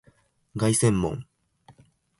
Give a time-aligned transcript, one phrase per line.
[0.55, 1.25] 凱旋門